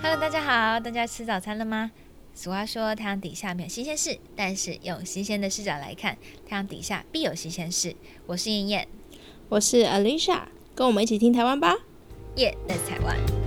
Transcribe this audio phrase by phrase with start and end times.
[0.00, 1.90] Hello，大家好，大家吃早餐了吗？
[2.32, 6.16] 俗话说，太阳底下没有新鲜事，但是用新鲜的视角来看，
[6.48, 7.96] 太阳底下必有新鲜事。
[8.26, 8.88] 我是燕燕，
[9.48, 10.42] 我是 Alicia，
[10.76, 11.74] 跟我们一起听台湾吧。
[12.36, 13.37] 耶，Let's 台湾。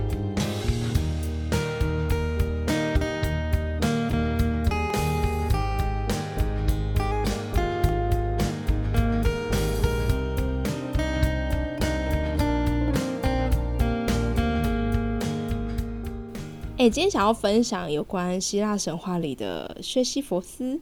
[16.82, 20.80] 哎，今天想要分享有关希腊神话里的薛西弗斯。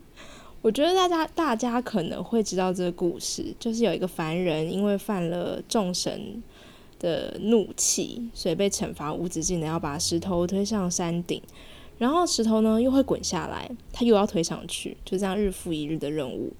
[0.62, 6.42] 我觉得大家大家可能会知道这个故事，就是有一个凡人因为犯了众神
[6.98, 11.42] 的怒气，所以被惩罚无止境的要把石头推上山顶，
[11.98, 16.50] 然后石头呢又会滚下来，他又要推上去，就这样日复一日的任务。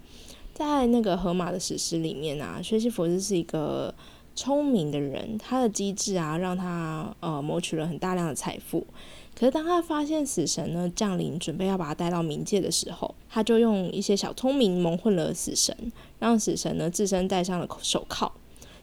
[0.53, 3.95] 在那个荷马的史诗里面啊，薛西弗斯是一个
[4.35, 8.87] 聪明的人，他的机智啊让他呃谋取了很大量的财富。
[9.35, 15.75] 可是当他发现死神呢降临，准备要把他带到冥界的时候，他就用一些小聪明蒙混了死神，
[16.19, 18.33] 让死神呢自身戴上了手铐。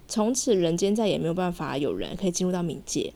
[0.07, 3.13] 从此人间再也没有办法有人可以进入到冥界。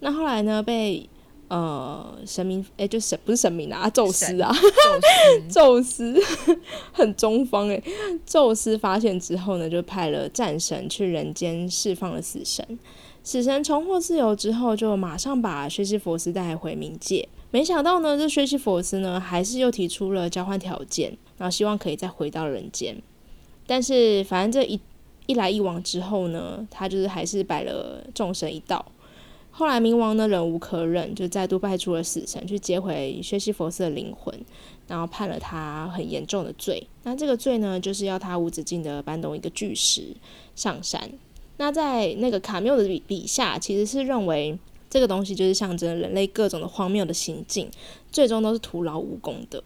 [0.00, 1.08] 那后来呢，被
[1.52, 4.50] 呃神明哎，就神不是神明啊，宙斯啊，
[5.52, 6.18] 宙斯
[6.92, 7.82] 很中方哎，
[8.24, 12.78] 宙斯发现之后呢，就派了战神去人间释放了死神。
[13.22, 17.28] 死神重获自由之后，就马上把薛西佛斯带回冥界。
[17.50, 22.96] 没想到呢，这薛西佛斯呢，还是又提出了交换条件，然后希望可以再回到人间。
[23.66, 24.80] 但是，反正这一
[25.26, 28.84] 一来一往之后呢，他就是还是摆了众神一道。
[29.54, 34.34] 后来冥王呢忍无可忍，就再度派出了死神去接回薛西佛斯的灵魂，
[34.88, 36.84] 然后判了他很严重的罪。
[37.02, 40.16] 那这个罪呢，就是要他无止境的搬动一个巨石
[40.56, 41.10] 上山。
[41.58, 44.58] 那在那个卡缪的笔笔下，其实是认为
[44.88, 47.70] 这个东西就是象征人类各种的荒谬的行径，
[48.10, 49.62] 最终都是徒劳无功的。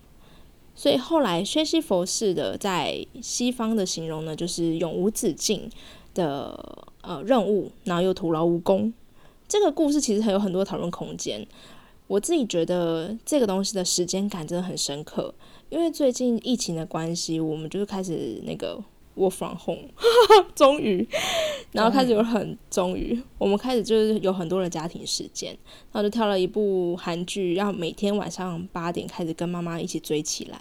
[0.74, 5.70] 所以后来薛西佛士的在西方的形容呢，就是永无止境
[6.12, 8.92] 的呃任务，然后又徒劳无功。
[9.48, 11.46] 这个故事其实还有很多讨论空间。
[12.06, 15.34] 我自己觉得这个东西的时间感真的很深刻，
[15.68, 18.82] 因为最近疫情的关系，我们就是开始那个。
[19.16, 19.78] 我防控，
[20.54, 21.08] 终于，
[21.72, 25.56] 然后开始有很终于，我们开始就是有很多的家庭时间，
[25.90, 30.60] 然后就挑了一部韩剧，要每天晚上八点开始跟妈妈一起追起来。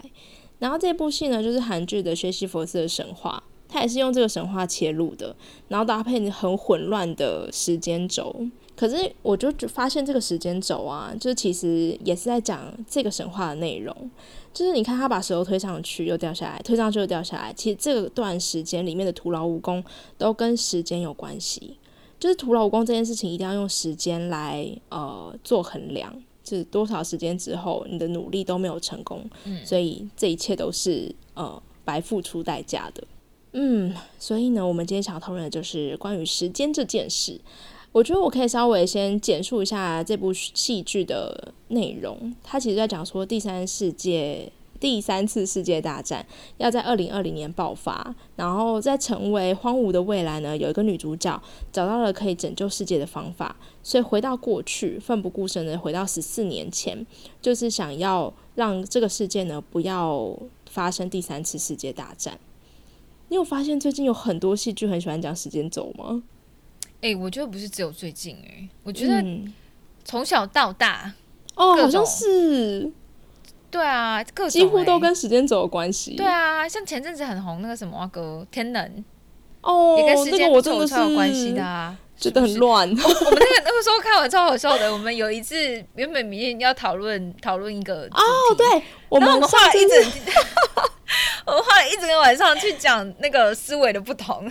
[0.58, 5.36] 然后这部戏呢，就是韩剧的《学习佛寺的神话》，它也是用这个神话切入的，
[5.68, 8.34] 然后搭配很混乱的时间轴。
[8.76, 14.10] 可是我就发现这个时间轴啊，就是其实也是在讲这个神话的内容。
[14.52, 19.82] 就是你看他把石头推上去又掉下来，推上去又掉下来，其实这段时间里面的徒劳无功
[20.16, 21.78] 都跟时间有关系。
[22.18, 29.28] 就是徒劳无功这件事情一定要用时间来呃做衡量，就是多少时间之后你的努力都没有成功，
[29.64, 33.04] 所以这一切都是呃白付出代价的。
[33.52, 37.40] 嗯，所以呢，我们今天想要讨论的就是关于时间这件事。
[37.96, 42.30] 我觉得我可以稍微先简述一下这部戏剧的内容。
[42.44, 46.26] 它其实在讲说，第三世界第三次世界大战
[46.58, 51.42] 要在二零二零年爆发，然后在成为荒芜的未来呢，有一个女主角
[51.72, 57.06] 找到了可以拯救世界的方法，所以回到过去，奋不顾身的回到十四年前，
[57.40, 62.38] 就是想要让这个世界呢不要发生第三次世界大战。
[63.30, 66.22] 你有发现最近有很多戏剧很喜欢讲时间轴吗？
[67.02, 69.22] 哎，我觉得不是只有最近哎，我觉得
[70.04, 71.12] 从小到大
[71.54, 72.90] 哦，好像是，
[73.70, 76.16] 对啊，各种几乎都跟时间轴有关系。
[76.16, 78.84] 对啊，像前阵子很红那个什么歌《天能》，
[79.62, 82.88] 哦，也跟时间我真的是有关系的啊，觉得很乱。
[82.88, 90.12] 我们那个那个时候看完超好笑的，我们有一次原本明天要讨论讨论一个哦，对，我们花了一整，
[91.46, 94.50] 我们花了一整个晚上去讲那个思维的不同。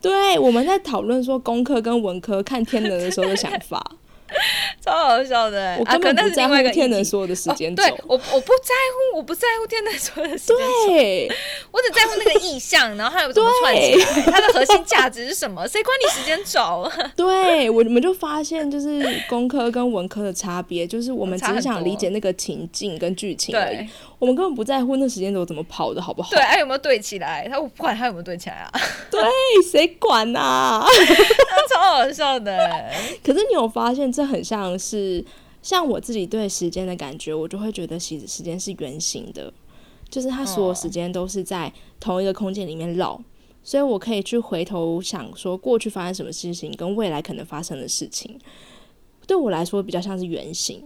[0.00, 3.84] 对，我们在讨论说工科跟文科看天能的时候的想法，
[4.84, 5.76] 超好笑的。
[5.78, 8.74] 我根本不在乎天能所有的时间轴，我我不在
[9.12, 11.34] 乎，我不在乎天能所有的时间轴，
[11.72, 15.66] 我只在乎那个意象，然后它有怎么串起来，它的核心价值是什么？
[15.68, 16.90] 谁管你时间轴？
[17.16, 23.88] 对，我们就发现就是工科跟文科的差别，就是我们只是想理解那个情境跟剧情而已。
[24.20, 26.28] 我们根本不在乎那时间轴怎么跑的好不好？
[26.30, 27.48] 对，还有没有对起来？
[27.48, 28.70] 他不管他有没有对起来啊？
[29.10, 29.20] 对，
[29.68, 30.84] 谁管呐？
[31.72, 32.54] 超好笑的。
[33.24, 35.24] 可是你有发现，这很像是
[35.62, 39.50] 像我自己对时间的感觉，我就会觉得时时间是圆形的，
[40.10, 43.18] 就是它所有时间都是在同一个空间里面绕，
[43.64, 48.38] 所以我可以去回头想说过去发生什么事情，跟未来可能发生的事情，
[49.26, 50.84] 对我来说比较像是圆形。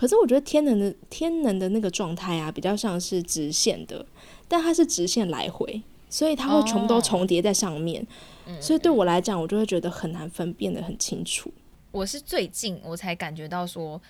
[0.00, 4.06] 可是我觉得天能的天能的那个状态啊，比较像是直线的，
[4.48, 8.06] 但它是直线来回，所以它会全部都重叠在上面。
[8.58, 11.52] 所以对我来讲，我就会觉得很难分辨的很清楚。
[11.90, 14.00] 我是最近我才感觉到说，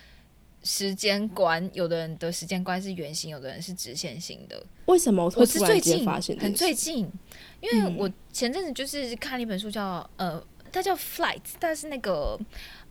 [0.63, 4.63] 时间观有的人的时间观是圆形，有的人是直线型的。
[4.85, 5.25] 为什么？
[5.35, 7.11] 我是最近发现很最近，
[7.59, 10.41] 因为我前阵子就是看了一本书，叫呃，
[10.71, 12.39] 它叫《Flight》，但是那个。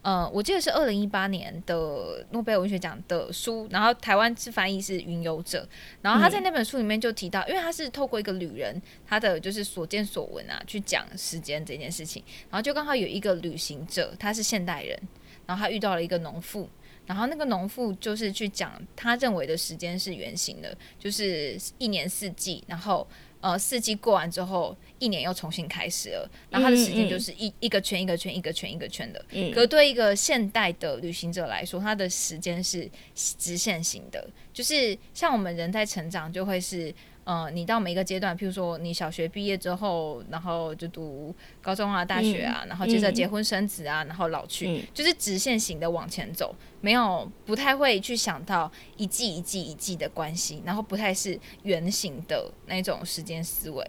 [0.02, 5.62] 呃，我记得是二零一八年的诺贝尔文学奖的书，然后台湾是翻译是《云游者》，
[6.00, 14.98] 然后他在那本书里面就提到，因为他是透过一个旅人他的就是所见所闻啊，去讲时间这件事情，然后就刚好有一个旅行者，他是现代人，
[15.44, 16.66] 然后他遇到了一个农妇，
[17.04, 23.06] 然后那个农妇就是去讲他认为的时间是圆形的，就是一年四季，然后。
[23.40, 29.24] 呃，四季过完之后，一年又重新开始了，然后它的时间就是一一个圈一个圈一个圈一个圈的。
[29.54, 36.94] 可对一个现代的旅行者来说，他的时间是直线型的，就是像我们人在成长，就会是。
[37.22, 53.86] 呃，你到每一个阶段，譬如说你小学毕业之后，然后就读高中啊、大学啊，然后接着结婚生子啊，然后老去，就是直线型的往前走，没有不太会去想到一季一季一季的关系，然后不太是圆形的那种时间思维。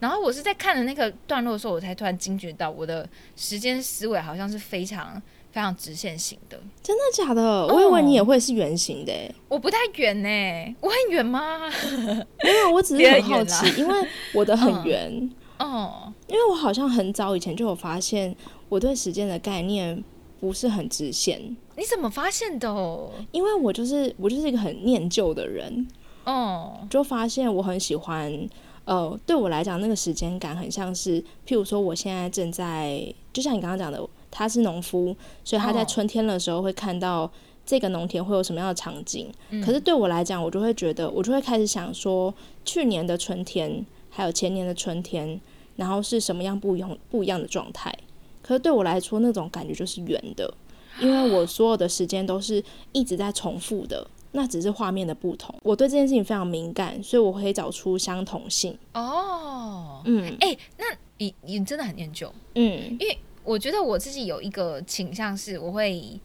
[0.00, 5.22] 然后我是在看了那个段落的时候，我才突然惊觉到我的时间思维好像是非常。
[5.52, 7.66] 非常直线型的，真的假的？
[7.66, 9.12] 我以为你也会是圆形的，
[9.48, 11.68] 我不太圆呢，我很圆吗？
[12.42, 18.34] 没有，我只是很好奇，因为我的很圆哦，因为我好像很早以前就有发现，
[18.70, 20.02] 我对时间的概念
[20.40, 21.38] 不是很直线。
[21.76, 23.10] 你怎么发现的？
[23.30, 25.86] 因为我就是我就是一个很念旧的人
[26.24, 28.48] 哦，就发现我很喜欢，
[28.86, 34.02] 呃，对我来讲，那个时间感很像是，譬如说，我现在正在，就像你刚刚讲的。
[34.32, 35.14] 他是农夫，
[35.44, 37.30] 所以他在春天的时候会看到
[37.64, 39.30] 这个农田会有什么样的场景。
[39.64, 42.34] 可是对我来讲，我就会觉得，我就会开始想说，
[42.64, 45.38] 去年的春天还有前年的春天，
[45.76, 47.94] 然后是什么样不一样不一样的状态。
[48.42, 50.52] 可是对我来说，那种感觉就是圆的，
[50.98, 55.54] 因为我所有的时间都是一直在重复的，那只是画面的不同。
[55.62, 58.76] 我对这件事情非常敏感，所以我可以找出相同性。
[58.94, 60.84] 哦，嗯，哎，那
[61.18, 63.18] 你你真的很念旧，嗯，因为。
[63.44, 66.20] 我觉得我自己有一个倾向是，我会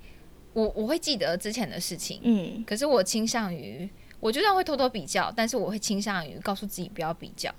[0.54, 7.54] 我我会记得之前的事情，嗯，可是我倾向于，我就算会偷偷比较，但是我会倾向于告诉自己不要比较。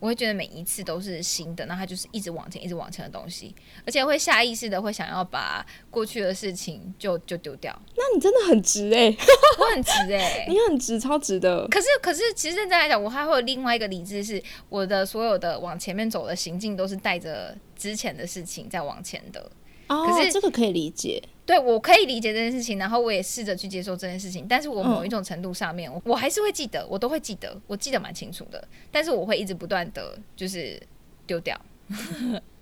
[0.00, 3.54] 我会觉得每一次都是新的，那它就是一直往前、一直往前的东西，
[3.86, 7.78] 而且会下意识的会想要把过去的事情就就丢掉。
[7.96, 9.14] 那你真的很直哎，
[9.60, 11.68] 我很直哎， 你很直，超直的。
[11.68, 19.50] 可是，可是，其实认真来讲，我还会有另外一个理智，是我的所有的往前面走的行径都是带着之前的事情在往前的。
[19.90, 30.80] 可是这个可以理解，对我可以理解这件事情，然后我也试着去接受这件事情，但是我某一种程度上面，我还是会记得，我都会记得，我记得蛮清楚的，但是我会一直不断的就是
[31.26, 31.60] 丢掉。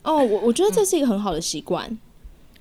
[0.03, 1.99] 哦，我我觉得这是一个很好的习惯，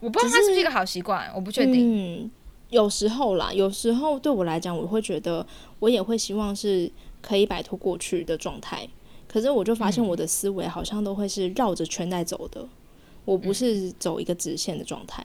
[0.01, 2.25] 我不知道它是不是一个好习惯，我不确定。
[2.25, 2.31] 嗯，
[2.69, 5.47] 有时候啦，有时候对我来讲，我会觉得
[5.79, 6.91] 我也会希望是
[7.21, 8.85] 可以摆脱过去的状态，
[9.29, 12.67] 可是我就发现我的思维好像都会是绕着圈在走的。
[13.27, 15.21] 我不是走一个直线的状态。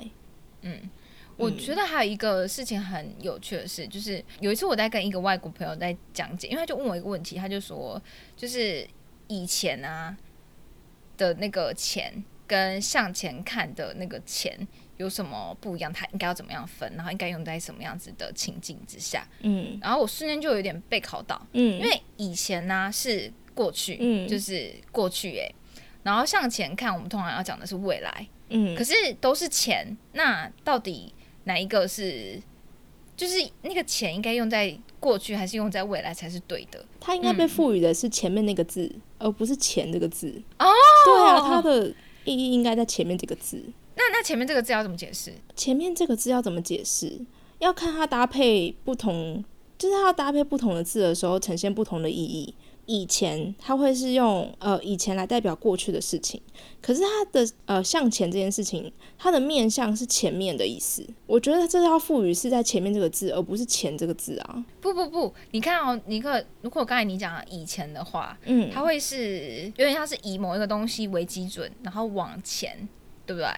[0.62, 0.90] 嗯，
[1.36, 8.02] 我觉得还有一个事情很有趣的是，就是有一次我在跟一个外国朋友在讲解，因为他就问我一个问题，他就说，
[8.36, 8.84] 就是
[9.28, 10.16] 以前啊
[11.16, 12.12] 的那个钱
[12.44, 14.66] 跟向前看的那个钱
[14.96, 15.92] 有什么不一样？
[15.92, 16.92] 他应该要怎么样分？
[16.96, 19.24] 然后应该用在什么样子的情境之下？
[19.42, 25.52] 嗯，然后我瞬间就有点被考到，嗯，因为以前呢是过去，嗯，就是过去，哎。
[26.02, 31.12] 然后向前看，我们通常要讲的是未来，嗯，可是都是钱，那到底
[31.44, 32.40] 哪一个是？
[33.14, 36.84] 就是那个钱应该用在过去，还是用在未来才是对的？
[36.98, 40.42] 它应该被赋予的是前面那个字，而不是钱这个字。
[40.58, 40.66] 哦，
[41.04, 41.88] 对啊，它的
[42.24, 43.62] 意义应该在前面这个字。
[43.94, 45.32] 那那前面这个字要怎么解释？
[45.54, 47.20] 前面这个字要怎么解释？
[47.58, 49.44] 要看它搭配不同，
[49.78, 52.52] 就是它要搭配不同的字的时候，呈现不同的意义。
[52.86, 56.40] 以前他会是用呃以前来代表过去的事情，
[56.80, 61.06] 可是他的呃向前这件事情，它的面向是前面的意思。
[61.26, 64.64] 我觉得这要赋予是在前面这个字，而不是前这个字啊。
[64.80, 72.88] 不不不，你看哦，尼克如果刚才你讲以前的话，嗯，它会是有点像是以某一个东西为基准，然后往前，
[73.24, 73.48] 对不对？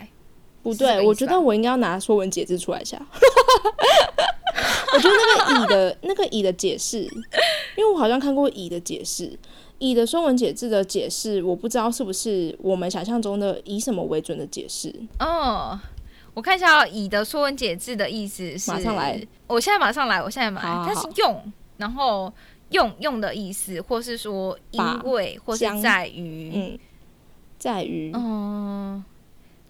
[0.63, 3.07] 不对，我觉得我应该要拿《说文解字》出来一下。
[4.95, 7.03] 我觉得那个“乙”的那个“乙”的解释，
[7.77, 9.37] 因为我好像看过“乙”的解释
[9.79, 14.95] ，“乙”的《说文解字》的解释，我不知道是不是我们想象中的以什么为准的解释。
[15.19, 15.79] 哦，
[16.33, 22.33] 我看一下哦，乙的说文解字的意思是，马上来，我现在马上来，我现在马上来，它是用，然后
[22.71, 26.79] 用用的意思，或是说因为，或是将在于，嗯，
[27.59, 29.05] 在于嗯，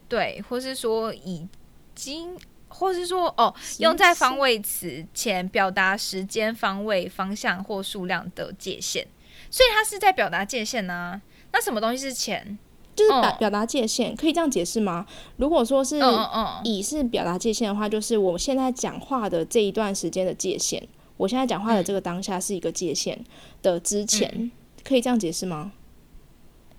[0.07, 1.47] 对，或是说已
[1.95, 2.37] 经，
[2.75, 9.07] 或是说哦，用在方位词前表达时间、方位、方向或数量的界限，
[9.51, 11.21] 所以它是在表达界限呢、
[11.53, 12.59] 那什么东西是前？
[12.97, 15.05] 就是表哦表达界限，可以这样解释吗？
[15.37, 20.81] 如果说是嗯嗯嗯，乙是表达界限的话，就是我现在讲话的这一段时间的界限，
[21.17, 23.25] 我现在讲话的这个当下是一个界限
[23.63, 24.51] 的之前，嗯
[24.85, 25.73] 可以这样解释吗？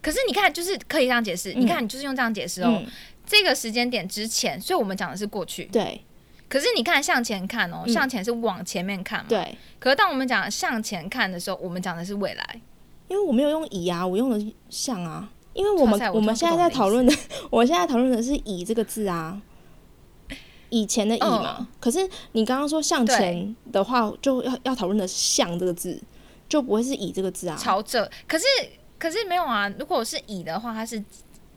[0.01, 1.51] 可是你看，就是可以这样解释。
[1.53, 2.81] 嗯你看，你就是用这样解释哦。
[2.81, 2.87] 嗯，
[3.25, 5.65] 这个时间点之前，所以我们讲的是过去。
[5.65, 6.01] 对
[6.48, 9.25] 可是你看向前看哦，嗯向前是往前面看嘛。。
[9.27, 12.62] 对，可是当我们讲向前看的时候，我们讲的是未来。
[13.08, 17.13] 因为我没有用乙啊，我用的向啊，因为我们我我们现在在讨论的，
[17.50, 19.41] 我们现在讨论的是乙这个字啊。
[20.70, 22.00] 以前的以嘛，嗯可是
[22.34, 26.01] 你刚刚说向前的话，就要要讨论的是向这个字，
[26.50, 27.55] 就不会是以这个字啊。
[27.58, 28.46] 朝着，可是
[28.98, 29.70] 可是没有啊。
[29.79, 31.01] 如果是以的话，它是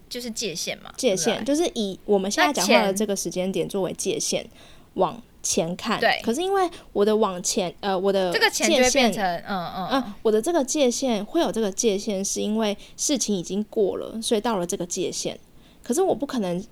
[0.08, 4.48] 就是界限嘛，界限就是以我们现在讲话的这个时间点作为界限
[4.94, 6.00] 往前看。
[6.00, 15.38] 对可是因为我的往前，呃，我的这个界会变限，成嗯嗯嗯、我的这个界限会有这个界限，是因为事情已经过了，所以到了这个界限。
[15.82, 16.62] 可是我不可能，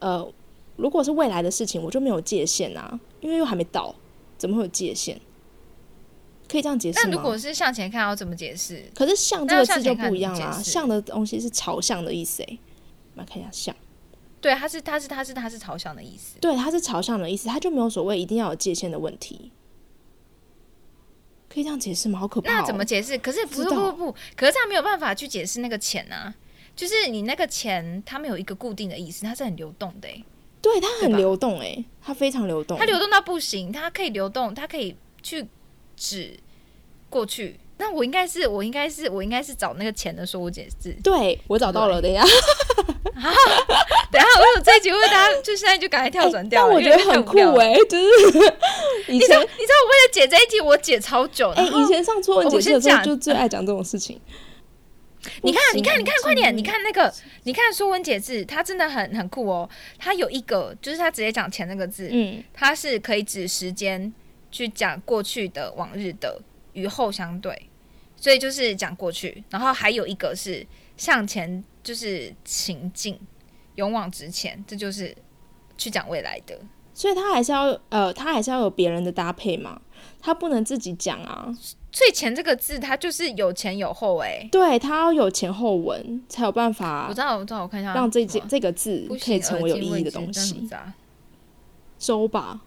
[0.00, 0.26] 呃，
[0.76, 3.94] 如果是未来的事情，我就没有界限啊，因为又还没到，
[4.36, 5.18] 怎么会有界限？
[6.48, 7.04] 可以这样解释吗？
[7.06, 8.84] 那如果是向前看，要怎么解释？
[8.94, 12.58] 可是“向”这个字就不一样啦，“怎么解释向”的东西是朝向的意思诶。
[13.16, 13.74] 我们来看一下“向”。
[14.42, 16.38] 对，它是它是它是它是朝向的意思。
[16.38, 19.50] 对，它是朝向的意思，它就没有所谓一定要有界限的问题。
[21.48, 22.18] 可以这样解释吗？
[22.18, 22.54] 好可怕、哦！
[22.60, 23.16] 那怎么解释？
[23.16, 26.34] 可是不是不不不，可是他没有办法去解释那个钱啊。
[26.76, 30.24] 就是你那个钱，它没有一个固定的意思，它是很流动的、欸，
[30.60, 32.76] 对，它很流动诶，它非常流动。
[32.78, 35.48] 它流动到不行，它可以流动，它可以去
[35.96, 36.38] 指
[37.08, 37.58] 过去。
[37.78, 40.92] 那我应该是，我应该是，我应该是找那个钱的说我解释。
[41.02, 42.22] 对我找到了，等一下。
[42.22, 48.04] 等一下，我有这一集会大家就现在就赶快跳转掉我觉得很酷哎、诶，就是
[49.08, 51.50] 以你知道，前你知道我为了解这一集，我解超久。
[51.50, 54.20] 哎、然后以前上初文解我释的时候就最爱讲这种事情。
[55.42, 56.56] 你看，你看，你看，啊快点！
[56.56, 59.68] 你看那个，你看《说文解字》，它真的很很酷哦。
[59.98, 64.12] 它有一个，就是它直接讲“前”那个字，嗯，它是可以指时间
[64.52, 66.40] 去讲过去的、往日的，
[66.76, 67.68] 与后相对，
[68.14, 69.42] 所以就是讲过去。
[69.50, 70.64] 然后还有一个是
[70.96, 73.18] 向前，就是情境，
[73.74, 75.12] 勇往直前，这就是
[75.76, 76.56] 去讲未来的。
[76.94, 79.80] 所以他还是要呃，他还是要有别人的搭配嘛，
[80.20, 81.52] 他不能自己讲啊。
[81.92, 90.52] 所以“前”这个字，它就是有前有后、哎，对他要有前后文，才有办法我知道，我知道，我看一下，让这这这个字可以成为有意义的东西。
[90.52, 90.92] 真复杂
[91.98, 92.60] 舟吧，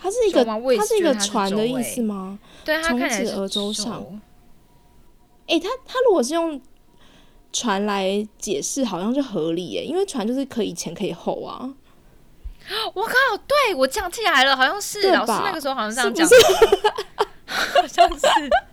[0.00, 2.38] 它是一个，它是一个船的意思吗？
[2.64, 3.72] 对，它从此而舟舟。
[3.72, 4.20] 上
[5.46, 6.60] 诶，它它如果是用
[7.52, 11.68] 船来解释，好像就合理耶，因为船就是可以前可以后啊，
[12.94, 13.14] 我靠，
[13.46, 17.26] 对我讲起来了，好像是老师那个时候好像这是样不讲，
[17.82, 18.26] 好像是。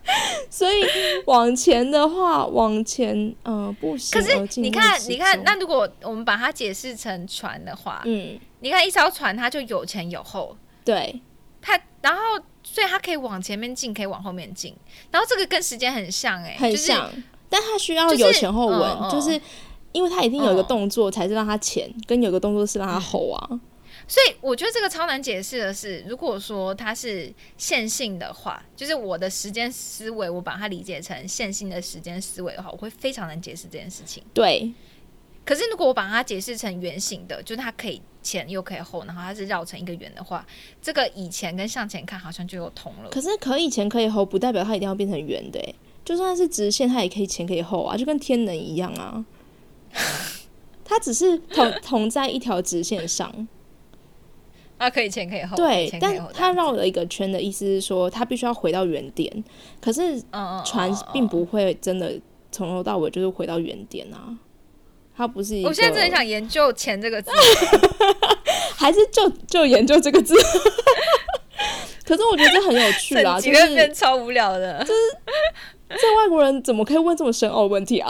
[0.50, 0.84] 所以
[1.26, 10.56] 往前的话，往前呃不行可是你看，你看，那如果我们把它解释成船的话，嗯，你看一艘船它就有前有后，
[10.86, 11.20] 对，
[11.60, 12.22] 他然后
[12.62, 14.74] 所以他可以往前面进，可以往后面进，
[15.10, 19.38] 然后这个跟时间很像哎、就是很像，但他需要有前后文，嗯嗯就是
[19.92, 20.66] 因为他一定有一个嗯。
[20.66, 23.60] 动作才是让他前，跟有个动作是让它后啊。
[24.08, 34.22] 所以我觉得这个超难解释的是，如果说它是线性的话，就是我的时间思维，我把它理解成线性的时间思维的话，我会非常难解释这件事情。
[34.32, 34.72] 对，
[35.44, 40.44] 可是如果我把它解释成圆形的，就是它可以前又可以后，然后它是绕成一个圆的话，
[40.82, 43.10] 这个以前跟向前看好像就有同了。
[43.10, 49.24] 可是可以前可以后，不代表它一定要变成圆的、欸，就算是直线，它也可以前可以后啊，就跟天能一样啊。
[50.84, 53.48] 它只是同同在一条直线上，
[54.78, 59.44] 啊，可以前可以后，对，但它绕了一个圈的意思是说，它必须要回到原点。
[59.80, 60.22] 可是
[60.64, 62.20] 船并不会真的
[62.52, 64.36] 从头到尾就是回到原点啊，
[65.16, 65.68] 它不是一个。
[65.68, 67.30] 我现在真的很想研究“钱”这个字，
[68.76, 70.34] 还是就就研究这个字。
[72.06, 74.84] 可是我觉得这很有趣啊， 整集会就是变超无聊的。
[75.88, 78.08] 这外国人怎么可以问这么深奥的问题啊？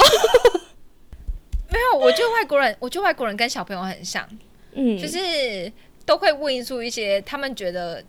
[1.70, 4.26] 没有，我觉得外国人，我觉得外国人跟小朋友很像，
[4.75, 5.70] 嗯，就是
[6.04, 8.02] 都会问出一些他们觉得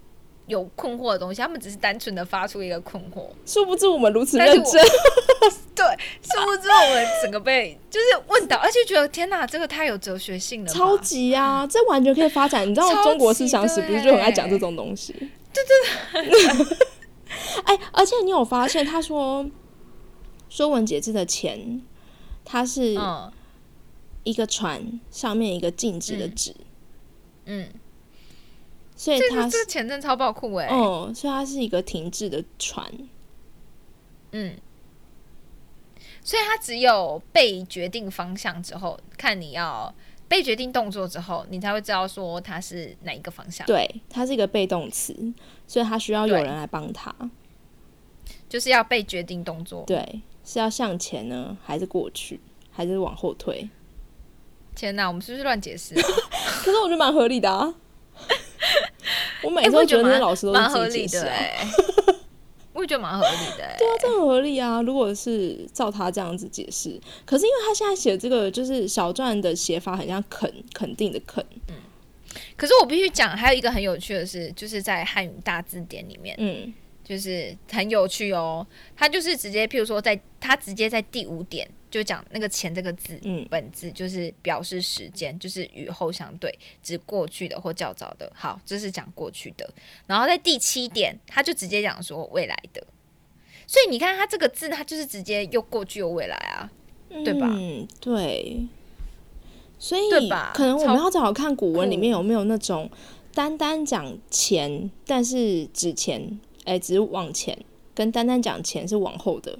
[0.48, 3.28] 有困惑的东西，他们只是单纯的发出一个困惑。
[3.46, 4.84] 殊不知我们如此认真，
[5.76, 5.86] 对，
[6.22, 11.68] 殊不知我们整个被就是问到，而且觉得天哪，这个太有哲学性了，超级啊！
[11.68, 12.68] 这完全可以发展。
[12.68, 15.14] 你知道中国思想史不是就很爱讲这种东西？
[15.14, 15.64] 对
[16.24, 16.78] 对对。
[17.66, 19.44] 哎，而且你有发现，他说
[20.50, 21.82] 《说文解字》的钱，
[22.46, 23.30] 它是嗯
[24.24, 26.56] 一个船上面一个静止的嗯止，
[27.46, 27.68] 嗯，
[28.98, 32.86] 所以它这个这个前阵超爆酷哎、哦，所以它是一个停滞的船。
[34.32, 34.58] 嗯，
[36.22, 39.94] 所以它只有被决定方向之后，看你要
[40.28, 43.66] 被决定动作之后，你才会知道说它是哪一个方向。
[43.68, 45.16] 对，它是一个被动词，
[45.68, 47.14] 所以它需要有人来帮他。
[48.50, 49.84] 就是要被决定动作。
[49.86, 52.40] 对，是要向前呢，还是过去，
[52.72, 53.70] 还是往后退？
[54.76, 56.02] 天哪，我们是不是乱解释、啊？
[56.64, 57.76] 可是我觉得蛮合理的啊。
[59.44, 61.34] 我每次都觉得那些老师都蛮合是自己理的解释啊。
[61.34, 61.68] 哎、
[62.74, 64.82] 我也觉得蛮合理的哎、对啊，这很合理啊。
[64.82, 71.44] 如果是照他这样子解释，可是因为他现在写这个就是小篆的写法，很像肯肯定的肯。
[71.70, 71.76] 嗯
[72.56, 76.74] 可是我必须讲，还有一个很有趣的是，就是在汉语大字典里面，嗯
[77.08, 78.66] 就是很有趣哦。
[78.98, 88.30] 他就是直接，譬如说在，他直接在第五点就讲那个“钱”这个字，嗯本字就是表示时间，就是与后相对，指过去的或较早的。
[88.36, 89.70] 好，这是讲过去的。
[90.06, 92.86] 然后在第七点，他就直接讲说未来的。
[93.66, 96.70] 所以你看，他这个字，他就是直接又过去又未来啊。
[97.24, 98.68] 对吧嗯，对。
[99.80, 102.90] 所以对吧可能我们要找找看古文里面有没有那种
[103.34, 107.58] 单单讲钱，但是指前，哎、只是往前，
[107.96, 109.58] 跟丹丹讲前是往后的，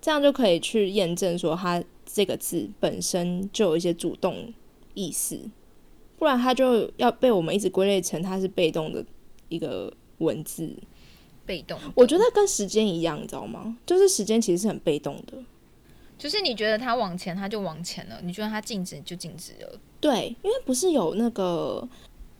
[0.00, 4.52] 这样就可以去验证说它这个字本身就有一些主动
[4.94, 5.38] 意思，
[6.18, 9.04] 不然它就要被我们一直归类成它是被动的
[9.48, 10.74] 一个文字。
[11.44, 13.76] 被动，我觉得跟时间一样，你知道吗？
[13.86, 15.38] 就是时间其实是很被动的。
[16.18, 19.80] 就是你觉得它往前，它就往前了；你觉得它静止就静止了。
[19.98, 21.88] 对，因为不是有那个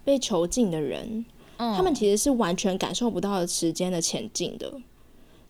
[0.04, 1.24] 被囚禁的人，
[1.58, 4.72] 嗯，他们其实是完全感受不到时间的前进的，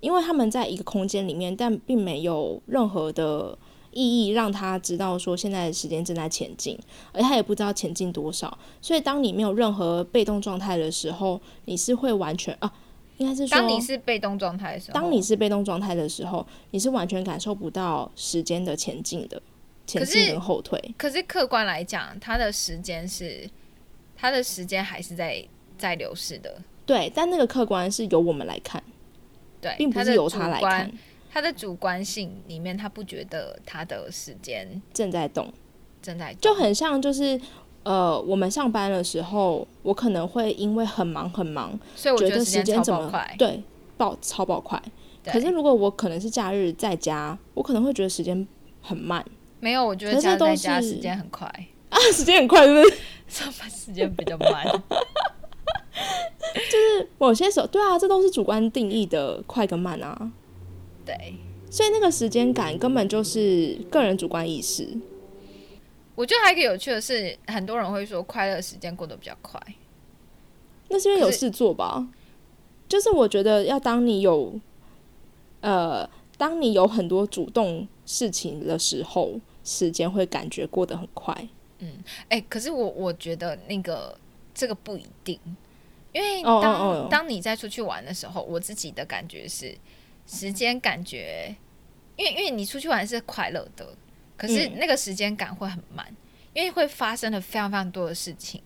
[0.00, 3.56] 因为他们在一个空间里面，但并没有任何的
[3.90, 6.78] 意义让他知道说现在的时间正在前进，
[7.12, 8.58] 而他也不知道前进多少。
[8.80, 12.72] 所以当你没有任何被动状态的时候，你是会完全啊，
[13.16, 19.40] 应该是说，当你是被动状态的时候，当你是被动状态的时候，你是完全感受不到时间的前进的，
[19.86, 20.78] 前进是跟后退。
[20.96, 23.48] 可是客观来讲，他的时间是，
[24.16, 25.44] 他的时间还是在
[25.78, 28.82] 在流逝的，对，但那个客观是由我们来看，
[29.60, 30.92] 对，并不是由他来看，
[31.30, 35.52] 他的主观性里面，他不觉得他的时间正在动。
[36.00, 37.38] 正在动就很像就是
[37.82, 43.34] 呃，我们上班的时候，我可能会因为很忙很忙，所以我觉得得时间怎么快。
[43.36, 43.62] 对
[43.96, 44.80] 爆超爆快。
[45.24, 48.46] 可是如果我可能是假日在家，我可能会觉得时间
[48.80, 49.24] 很慢
[49.58, 51.46] 没有，我觉得家在家时间很快，
[51.90, 52.96] 啊，时间很快，是不是？
[53.26, 54.64] 上班时间比较慢。
[57.18, 60.32] 某些时候，对啊，这都是主观定义的快跟慢啊。
[61.04, 61.34] 对，
[61.70, 64.88] 所以那个时间感根本就是个人主观意识。
[66.14, 69.60] 我觉得还有一个有趣的是，很多人会说快乐时间过得比较快。
[70.88, 72.08] 那是因为有事做吧？
[72.88, 74.58] 就是我觉得要当你有，
[75.60, 81.48] 呃，当你有很多主动事情的时候，时间会感觉过得很快。
[81.80, 81.92] 嗯
[82.28, 84.18] 哎、可是我我觉得那个
[84.58, 85.38] 这个不一定，
[86.12, 87.06] 因为当、哦。
[87.08, 89.72] 当你在出去玩的时候，我自己的感觉是
[90.26, 91.54] 时间感觉，
[92.16, 93.86] 因为因为你出去玩是快乐的，
[94.36, 94.72] 可是嗯。
[94.78, 96.12] 那个时间感会很慢，
[96.52, 98.60] 因为会发生了非常非常多的事情，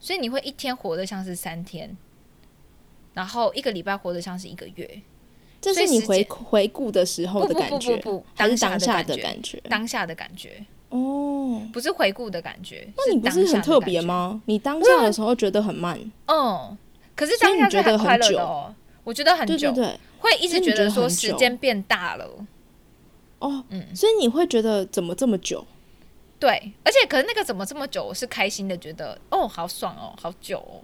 [0.00, 1.96] 所以你会一天活得像是三天，
[3.14, 5.00] 然后一个礼拜活得像是一个月，
[5.60, 9.62] 这是你回回顾的时候不不的感觉，不不不，还是当当下的的感觉？
[9.70, 12.88] 当下的感觉，哦，不是回顾的感觉。
[12.96, 13.80] 那你不是很特？
[13.80, 14.40] 别吗？
[14.46, 16.76] 你当下的时候觉得很慢，嗯，
[17.14, 22.28] 可是当下你觉得很快乐哦，我觉得很久，对对对，会一直觉觉得说时间变大了。
[23.38, 25.66] 哦，嗯所以你会觉得怎么这么久？
[26.38, 28.04] 对，而且可是那个怎么这么久？
[28.04, 30.80] 我是开心的，觉得哦，好爽哦，好久哦，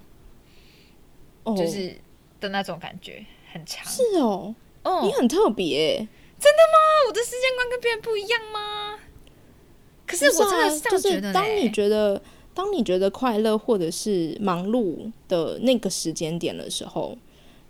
[1.52, 1.96] 哦，就是
[2.40, 3.84] 的那种感觉很长。
[3.86, 8.98] 是哦，哦，你很特别，真的吗我的时间观跟别人不一样吗？
[10.06, 11.70] 可是我真的啊就是这样觉得是当你。
[11.70, 12.22] 觉得
[12.54, 17.16] 当你觉得快乐或者是忙碌的那个时间点的时候，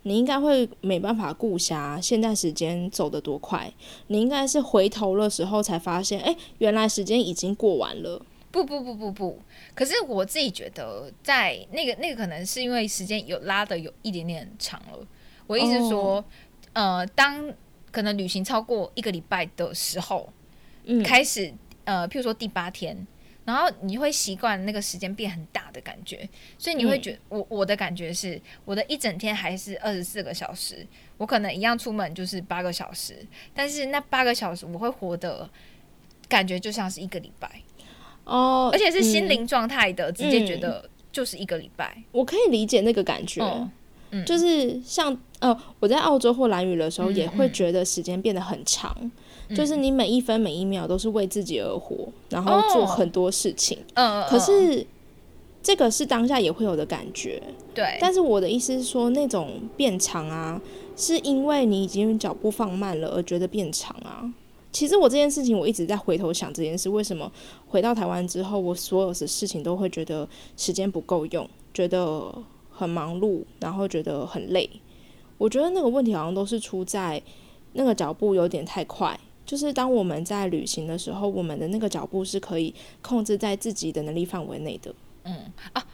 [0.03, 3.73] 你应该会没办法顾暇现在时间走得多快，
[4.09, 8.21] 你应该是回头的时候才发现，哎、原来时间已经过完了。
[8.51, 9.39] 不不不不不，
[9.75, 14.99] 可是我自己觉得，在那个那个可能是因为时间有拉的有一点点长了。
[15.47, 16.23] 我意思是说，
[16.73, 17.51] 呃，当
[17.91, 20.29] 可能旅行超过一个礼拜的时候，
[20.85, 21.55] 嗯，开始
[21.93, 23.07] 呃，譬如说第八天，
[23.45, 26.27] 然后你会习惯那个时间变很大的感觉，
[26.57, 30.87] 所以你会觉我我的感觉是，我的一整天还是二十四个小时，
[31.19, 35.51] 我可能一样出门就是八个小时，但是那八个小时我会活得
[36.31, 37.51] 感觉就像是一个礼拜。
[38.25, 42.03] 哦，而且是心嗯灵状态的，直接觉得就是一个礼拜。
[42.13, 43.43] 我可以理解那个感觉，
[44.25, 49.11] 就是像呃，我在澳洲或蓝屿的时候，嗯也会嗯觉得时间变得很长，嗯
[49.55, 53.79] 就是你每一分每一秒都是为自己而活，然后做哦很多事情。
[53.95, 54.87] 嗯，可嗯是
[55.63, 57.43] 这个是当下也会有的感觉，
[57.75, 60.61] 对，但是我的意思是说，那种变长啊，
[60.97, 64.29] 是因为你已经脚步放慢了而觉得变长啊。
[64.73, 67.31] 其实我这件事情，我一直在回头想这件事，为什么
[67.69, 72.35] 回到台湾之后，我所有的事情都会觉得时间不够用，觉得
[72.71, 74.69] 很忙碌，然后觉得很累。
[75.37, 77.21] 我觉得那个问题好像都是出在
[77.75, 79.19] 那个脚步有点太快。
[79.45, 84.95] 就是当我们在旅行的时候，我们的那个脚步是可以控制在自己的能力范围内的。
[85.25, 85.87] 嗯啊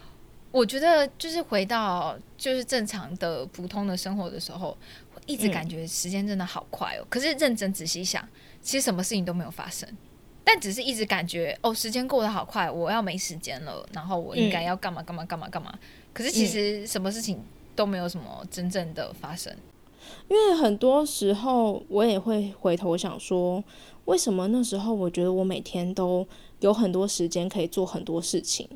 [0.50, 4.76] 我觉得就是回到就是正常的普通的生活的时候，
[5.12, 7.06] 会一直嗯感觉时间真的好快哦。
[7.10, 8.26] 可是认真仔细想，
[8.62, 9.86] 其实什么事情都没有发生，
[10.42, 15.78] 但只是一直感觉哦，时间过得好快，我要没时间了，然后我应该要干嘛干嘛干嘛干嘛。
[16.14, 17.38] 可是其实什么事情
[17.76, 19.54] 都没有什么真正的发生。
[20.28, 23.62] 因为很多时候我也会回头想说，
[24.04, 26.26] 为什么那时候我觉得我每天都
[26.60, 28.68] 有很多时间可以做很多事情，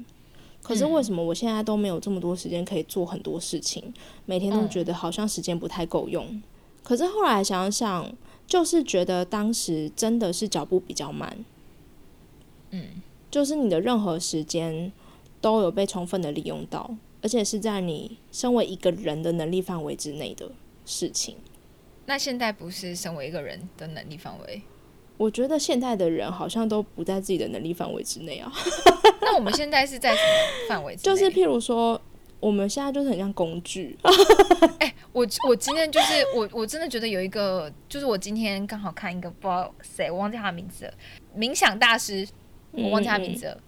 [0.63, 3.93] 可是为什么我现在都没有这么多时间可以做很多事情？
[4.25, 6.43] 每天都觉得好像时间不太够用。
[6.83, 8.13] 可是后来想想，
[8.47, 11.45] 就是觉得当时真的是脚步比较慢，
[12.71, 12.87] 嗯，
[13.31, 14.93] 就是你的任何时间
[15.41, 20.51] 都有被充分的利用到，而且是在你身为一个人的能力范围之内的
[20.85, 21.37] 事情。
[22.07, 24.63] 那现在不是身为一个人的能力范围，
[25.17, 28.53] 我觉得现在的人好像都不在自己的能力范围之内啊。
[29.23, 30.97] 那我们现在是在什么范围？
[31.03, 32.01] 就是譬如说，
[32.41, 33.97] 我们现在就是很像工具，
[34.81, 40.95] 哎我我今天就是我我真的觉得有一个，就是我今天刚好看一个不知道谁，我忘记他的名字了，
[41.37, 42.27] 冥想大师，
[42.73, 43.61] 我忘记他名字了。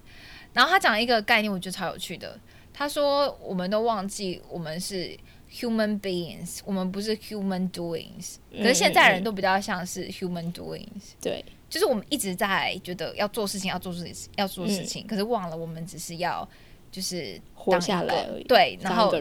[0.52, 2.38] 然后他讲一个概念，我觉得超有趣的。
[2.72, 5.16] 他说，我们都忘记我们是
[5.54, 8.36] human beings，我们不是 human doings。
[8.50, 16.46] 可是现在人都比较像是 human doings，对，就是我们一直在觉得要做事情，要做事情，要做事情，可是忘了我们只是要
[16.90, 18.44] 就是活当下来而已。
[18.44, 19.12] 对，然后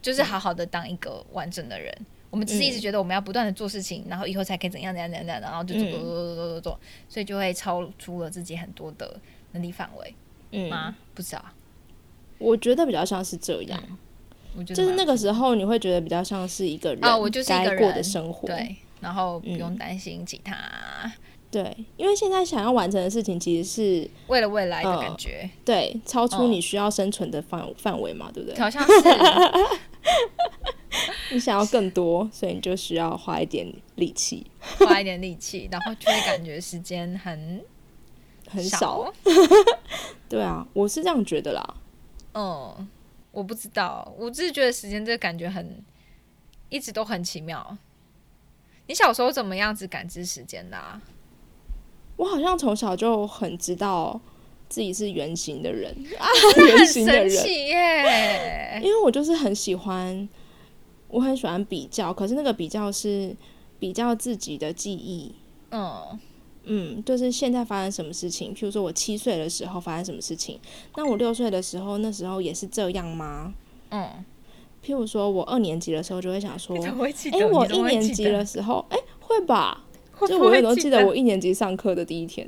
[0.00, 1.94] 就是好好的当一个完整的人。
[2.30, 10.14] 我们只是一直觉得我们要不断的做事情，然后以后才可以怎样怎样怎样怎样，然后就做做做做做做做，所以就会超出了自己很多的能力范围
[10.52, 10.96] 嗯，吗？
[11.12, 11.44] 不知道，
[12.38, 13.98] 我觉得比较像是这样，
[14.56, 20.56] 我觉得就是那个时候你会觉得比较像是一个人啊，我就是一个该过的生活，对，然后不用嗯担心其他，
[21.50, 28.58] 对，因为现在想要完成的事情其实是为了未来的嗯感觉，对超出哦你需要生存的范范围嘛，对不对？
[28.60, 28.92] 好像是
[31.32, 34.46] 你想要更多，所以你就需要花一点力气，
[34.78, 37.62] 花一点力气， 然后就会感觉时间很
[38.48, 38.62] 很。
[38.62, 39.10] 少。
[40.28, 41.74] 对啊，我是这样觉得啦。
[42.34, 42.88] 嗯，
[43.32, 45.82] 我不知道，我只是觉得时间这个感觉很，
[46.68, 47.76] 一直都很奇妙。
[48.86, 51.00] 你小时候怎么样子感知时间的、啊？
[52.16, 54.20] 我好像从小就很知道
[54.68, 56.26] 自己是圆形的人啊，
[56.62, 58.80] 圆很形的人，耶！
[58.82, 60.28] 因为我就是很喜欢，
[61.08, 63.34] 我很喜欢比较，可是那个比较是
[63.78, 65.34] 比较自己的记忆，
[65.70, 66.20] 嗯
[66.64, 70.58] 嗯，就是现在发生什么事情，譬如说我七岁的时候发生什么事情，
[70.96, 73.52] 那我六岁的时候，那时候也是这样吗？
[73.90, 74.24] 嗯，
[74.84, 76.76] 譬如说我二年级的时候就会想说？
[76.84, 79.84] 哎、我一年级的时候，哎、会吧？
[80.14, 82.46] 会就我有都记记得我一年级上课的第一天。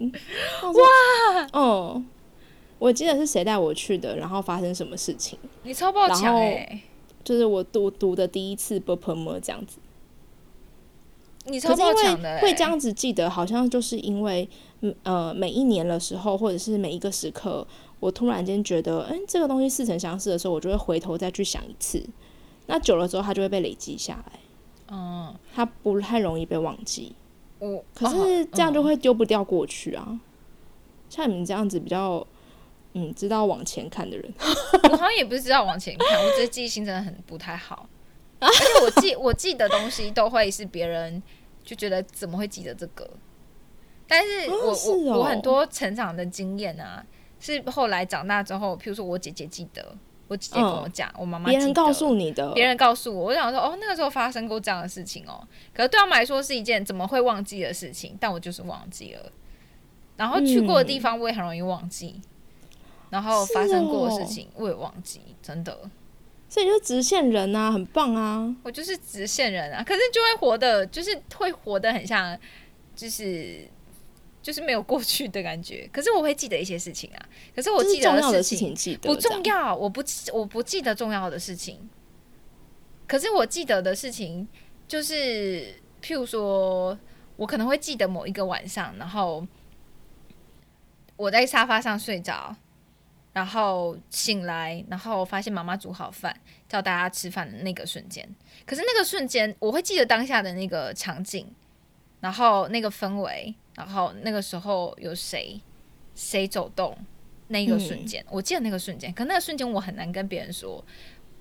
[0.62, 2.06] 哇，嗯，
[2.78, 6.82] 我记得是谁带我去的，然后发生什么事情，你超爆强然后哎！
[7.24, 9.78] 就是我读读的第一次 b p m 这样子。
[11.44, 14.48] 你超爆可是因强的欸，为会这样子记得，好像就是因为，
[14.80, 17.66] 嗯呃，每一年的时候，或者是每一个时刻，
[18.00, 22.04] 我突然间觉得，嗯，这个东西似曾相识的时候，我就会回头再去想一次。
[22.66, 24.38] 那久了之后，它就会被累积下来，
[24.90, 27.12] 嗯，它不太容易被忘记。
[27.58, 30.18] 我可哦是这样就嗯会丢不掉过去啊。
[31.10, 32.26] 像你们这样子比较，
[32.94, 34.32] 嗯，知道往前看的人，
[34.84, 37.86] 我好像也不是知道往前看，我觉得记忆性真的很不太好，
[38.40, 41.22] 而且我记我记的东西都会是别人
[41.62, 43.08] 就觉得怎么会记得这个，
[44.06, 47.04] 但是我、哦是哦我我很多成长的经验啊，
[47.40, 49.96] 是后来长大之后，譬如说我姐姐记得，
[50.28, 59.32] 我姐姐跟我讲，我妈妈别人告诉你的，别人告诉我，我想说哦，那个时候发生过这样的事情哦，可是对他们来说是一件怎么会忘记的事情，但我就是忘记了。
[60.16, 62.20] 然后去过的地方我也很容易忘记，
[63.10, 65.78] 然后发生过的事情我也忘记，真的。
[66.54, 68.54] 所以就直线人啊，很棒啊！
[68.62, 72.38] 我就是直线人啊，可是就会活的，就是会活得很像，
[72.94, 73.66] 就是
[74.40, 75.90] 就是没有过去的感觉。
[75.92, 80.00] 可是我会记得一些事情啊，可是我记得的事情记不重要，我不
[80.32, 81.90] 我不记得重要的事情。
[83.08, 84.46] 可是我记得的事情，
[84.86, 86.96] 就是譬如说，
[87.34, 89.44] 我可能会记得某一个晚上，然后
[91.16, 92.54] 我在沙发上睡着。
[93.34, 96.34] 然后醒来，然后发现妈妈煮好饭，
[96.68, 98.24] 叫大家吃饭的那个瞬间。
[98.64, 101.52] 可是那个瞬间，我会记得当下的那个场景，
[102.20, 105.60] 然后那个氛围，然后那个时候有谁
[106.14, 106.96] 谁走动，
[107.48, 109.12] 那个瞬间，我记得那个瞬间。
[109.12, 110.84] 可那个瞬间，我很难跟别人说，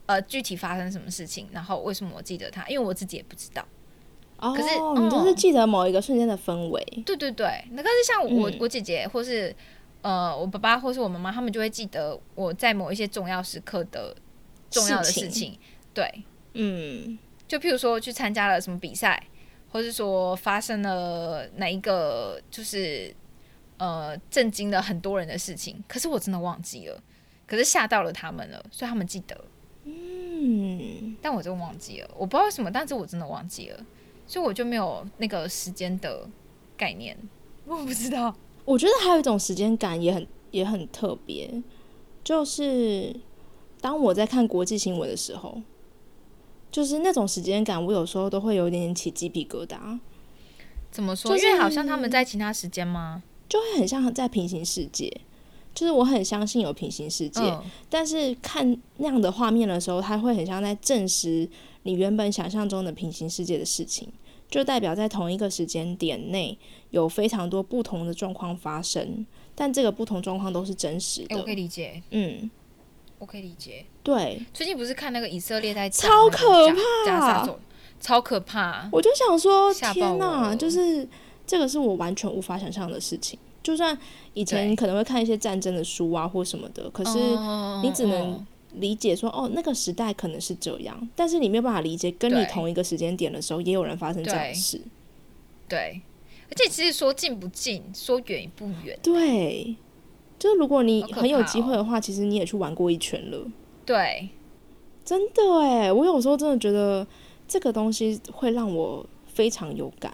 [0.08, 3.64] 呃，具体发生什么事情，然后为什么我记得它，因为我自己也不知道。
[4.40, 6.84] 哦，可是你就是记得某一个瞬间的氛围。
[7.06, 9.56] 对对对，那个是像我我姐姐或是。
[10.04, 14.16] 呃，我爸爸或是我妈妈，他们就会记得我在某一些重要时刻的
[14.70, 15.58] 重要的事情。
[15.94, 19.24] 对，嗯，就譬如说去参加了什么比赛，
[19.72, 23.16] 或是说发生了哪一个就是
[23.78, 27.02] 呃震惊了很多人的事情，可是我真的忘记了，
[27.48, 29.46] 可是吓到了他们了，所以他们记得。
[29.86, 33.86] 嗯，但我真的忘记了，我不知道为什么，但是我真的忘记了，
[34.28, 36.28] 所以我就没有那个时间的
[36.76, 37.18] 概念，
[37.66, 38.36] 我不知道。
[38.66, 41.62] 我觉得还有一种时间感也很也很特别，
[42.24, 43.16] 就是
[43.82, 45.62] 当我在看国际新闻的时候，
[46.72, 50.00] 就是那种时间感，我有时候都会有点点起鸡皮疙瘩。
[50.92, 51.36] 怎么说？
[51.38, 53.24] 因为好像他们在其他时间吗？
[53.50, 55.22] 就会很像在平行世界。
[55.76, 57.42] 就是我很相信有平行世界，
[57.90, 61.50] 但是看那样的画面的时候，它会很像在证实
[61.82, 64.08] 你原本想象中的平行世界的事情。
[64.54, 66.56] 就代表在同一个时间点内
[66.92, 71.36] 有非常多不同的状况发生，但这个不同状况都是真实的。
[71.36, 72.52] 我可以理解，嗯，
[73.18, 73.84] 我可以理解。
[74.04, 76.68] 对，最近不是看那个以色列在超可
[77.04, 77.50] 怕，
[78.00, 78.88] 超可怕。
[78.92, 81.08] 我就想说，天哪，就是
[81.48, 83.40] 这个是我完全无法想象的事情。
[83.64, 83.98] 就算
[84.36, 87.18] 以前你可能会看一些战争的书啊或什么的，可是
[87.82, 88.46] 你只能。
[88.76, 94.82] 理解说哦，那个时代可能是这样，但是你没有办法理解，跟你同一个时间点的时候，也有人发生这样的事。
[95.68, 96.02] 对，
[96.50, 98.98] 而且其实说近不近，说远不远。
[99.02, 99.76] 对，
[100.38, 103.48] 就是如果你很有机会的话，其实你也去玩过一圈了。
[103.86, 104.30] 对，
[105.06, 107.06] 真的哎，我有时候真的觉得
[107.48, 110.14] 这个东西会让我非常有感。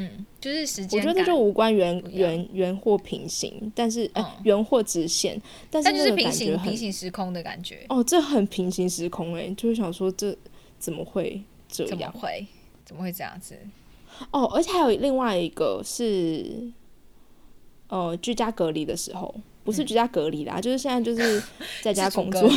[0.00, 7.84] 嗯，就是时间，我觉得就无关圆圆圆或平行，但是哎圆或直线，但是平行平行时空的感觉。
[7.88, 10.36] 哦，这很平行时空哎，就是想说这
[10.78, 11.90] 怎么会这样？
[11.90, 12.46] 怎么会？
[12.84, 13.58] 怎么会这样子？
[14.30, 16.70] 哦，而且还有另外一个是，
[17.88, 19.34] 呃，居家隔离的时候，
[19.64, 21.42] 不是居家隔离啦，就是现在就是
[21.82, 22.48] 在家工作，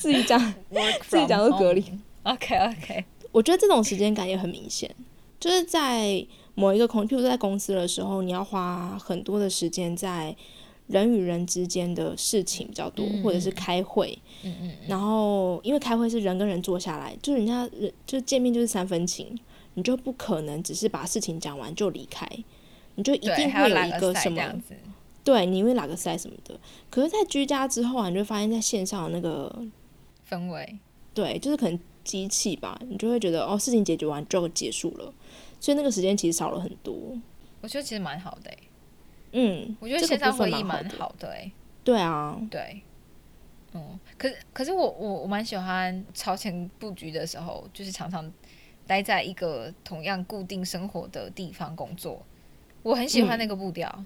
[0.00, 0.40] 自己讲
[1.06, 1.84] 自己讲都隔离。
[2.22, 4.90] OK OK，我觉得这种时间感也很明显，
[5.38, 6.26] 就是在。
[6.54, 10.34] 某一个空，譬如在公司的时候，你要花很多的时间在
[10.88, 14.18] 人与人之间的事情比较多，或者是开会。
[14.42, 14.72] 嗯嗯。
[14.86, 19.38] 然后，因为开会是人跟人坐下来，就是人家人就见面就是三分情，
[19.74, 22.28] 你就不可能只是把事情讲完就离开，
[22.96, 24.62] 你就一定会有一个什么，
[25.24, 26.58] 对，你会哪个赛什么的。
[26.90, 29.64] 可是，在居家之后啊，你就发现在线上的那个
[30.28, 30.78] 氛围，
[31.14, 35.14] 对，就是可能机器吧，你就会觉得哦，事情解决完就结束了。
[35.62, 37.16] 所以那个时间其实少了很多，
[37.60, 38.50] 我觉得其实蛮好的
[39.30, 41.28] 嗯，我觉得线上会议蛮好的。
[41.28, 41.52] 哎。
[41.84, 42.82] 对啊，对，
[43.72, 48.28] 嗯，可是可是我我我蛮喜欢超前布局的时候，就是常常
[48.88, 52.26] 待在一个同样固定生活的地方工作，
[52.82, 54.04] 我很喜欢那个步调，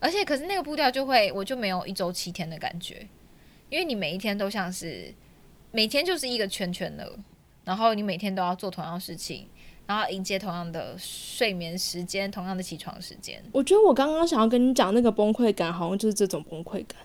[0.00, 3.06] 而且可是那个步调就会我就没有一周七天的感觉，
[3.68, 5.14] 因为你每一天都像是
[5.70, 7.16] 每天就是一个圈圈了，
[7.64, 9.48] 然后你每天都要做同样事情。
[9.90, 13.42] 然后迎接同样的睡眠时间，同样的起床时间。
[13.50, 16.96] 我觉得我刚刚想要跟你讲那个崩溃感，好像就是这种崩溃感。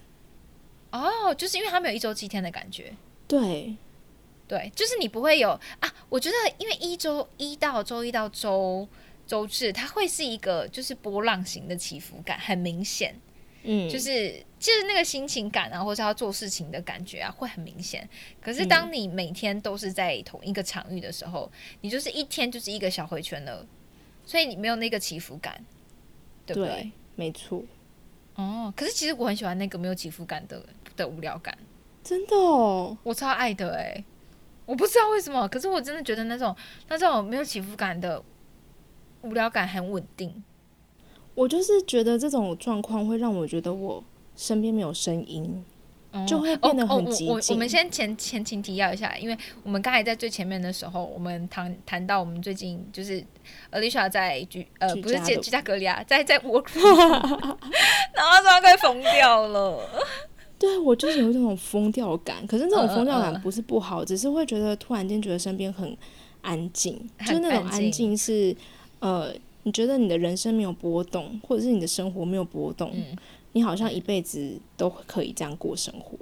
[0.92, 2.94] 哦，就是因为他没有一周七天的感觉。
[3.28, 3.76] 对，
[4.48, 5.92] 对，就是你不会有啊。
[6.10, 8.88] 我觉得，因为一周一到周一到周
[9.26, 13.20] 周日，它会是一个就是波浪型的起伏感，很明显。
[13.66, 18.08] 嗯，就是就是那个心情感啊，或者要做事情的感觉啊，会很明显。
[18.40, 21.52] 可是当你每天都是在同一个场域的时候，
[21.82, 23.66] 你就是一天就是一个小回圈了，
[24.26, 25.64] 所以你没有那个起伏感，
[26.46, 26.92] 对不对？
[27.16, 27.64] 没错。
[28.36, 30.62] 哦，可是其实我很喜欢那个没有起伏感的
[30.96, 31.58] 的无聊感，
[32.04, 34.04] 真的哦，我超爱的哎、
[34.66, 36.56] 我不知道为什么，可是我真的觉得那种
[36.88, 38.22] 那种没有起伏感的
[39.22, 40.44] 无聊感很稳定。
[41.36, 44.04] 我就是觉得这种状况会让我觉得我
[44.36, 45.64] 身边没有声音，
[46.12, 53.24] 哦就会变得很哦哦我们先前前情提要一下，因为我们刚才在最前面的时候，我们谈谈到我们最近就是
[53.72, 56.64] Alicia 在居呃居不是在居家隔离啊， 在在 home
[58.16, 59.80] 然后说快疯掉了。
[60.58, 65.96] 对我就是有这种疯掉感，可是这种疯掉感不是不好，只是会觉得突然间觉得身边很
[66.42, 67.84] 安静，很就是那种安静。
[67.86, 68.56] 安静是
[69.00, 69.34] 呃，
[69.66, 73.18] 你觉得你的人生没有波动，或者是你的生活没有波动，嗯
[73.54, 76.18] 你好像一辈子都可以这样过生活。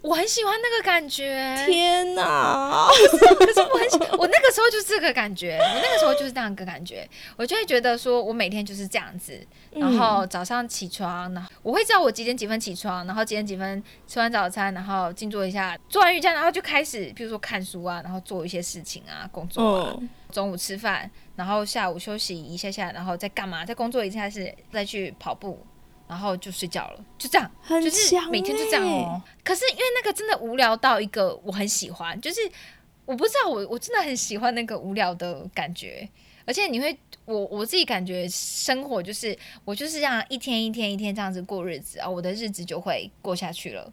[0.00, 2.88] 我很喜欢那个感觉，天哪！
[3.38, 9.38] 可是我很喜，我那个时候就是这个感觉，我那个时候就是这样一个感觉，我就会觉得说我每天就是这样子，
[9.72, 23.64] 然后早上起床，然后我会知道我几点几分起床，然后几点几分吃完早餐，然后静坐一下，做完瑜伽，然后就开始，比如说看书啊，然后做一些事情啊，工作啊，嗯，中午吃饭，然后下午休息一下下，然后再干嘛？
[23.64, 25.58] 再工作一下是再去跑步，
[26.06, 27.50] 然后就睡觉了，就这样。
[27.60, 29.20] 很就是每天就这样欸哦。
[29.42, 32.40] 可是因为那个真的无聊到一个我很喜欢，就是
[33.04, 36.08] 我不知道我我真的很喜欢那个无聊的感觉，
[36.44, 43.92] 而且你会我我自己感觉生活就是我就是这样一天一天一天这样子过日子啊，我的日子就会过下去了，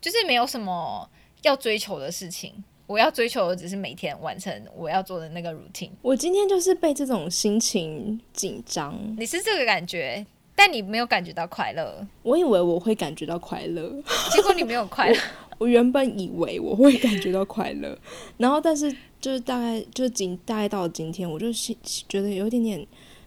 [0.00, 1.10] 就是没有什么
[1.42, 2.62] 要追求的事情。
[2.90, 5.90] 我要追求的只是每天完成我要做的那个 routine。
[6.02, 10.26] 我今天就是被这种心情紧张，你是这个感觉，
[10.56, 15.16] 但你没有感觉到快乐，我以为我会感觉到快乐，结果你没有快乐。
[15.58, 17.96] 我原本以为我会感觉到快乐，
[18.38, 21.76] 然后但是就是大概就是今大概到了今天，我就心
[22.08, 22.84] 觉得有一点点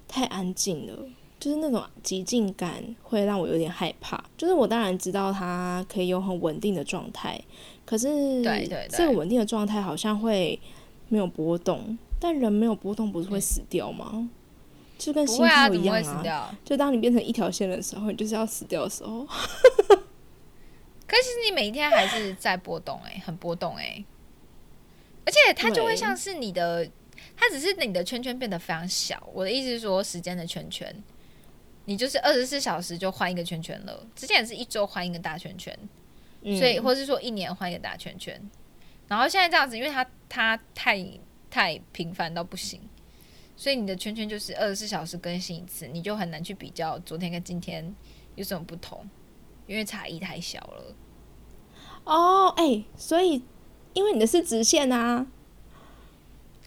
[0.10, 1.08] 太安静了。
[1.44, 4.24] 就是那种极静感会让我有点害怕。
[4.38, 7.38] 就是我当然知道它可以有很稳定的状态，
[7.86, 8.08] 可是
[8.42, 10.58] 对对对这个稳定的状态好像会
[11.10, 14.30] 没有波动，但人没有波动不是会死掉吗？
[14.98, 16.56] 就跟心跳一样怎么会死掉？
[16.64, 19.28] 就当你变成一条线的时候，你就是要死掉的时候。
[21.06, 24.06] 可是你每一天还是在波动、欸，很波动、欸，
[25.26, 26.90] 而且它就会像是你的，
[27.36, 29.22] 它只是你的圈圈变得非常小。
[29.34, 31.04] 我的意思是说，时间的圈圈，
[31.86, 34.06] 你就是二十四小时就换一个圈圈了。
[34.16, 35.78] 之前是一周换一个大圈圈，
[36.42, 38.40] 嗯所以或是说一年换一个大圈圈。
[39.08, 41.06] 然后现在这样子，因为它它太
[41.50, 42.80] 太频繁到不行，
[43.56, 47.94] 所以你的圈圈就是二十四小时更新一次，你就很难去比较昨天跟今天
[48.36, 49.08] 有什么不同，
[49.68, 50.96] 因为差异太小了。
[52.06, 53.44] 哦，哎、所以
[53.94, 55.28] 因为你的是直线啊，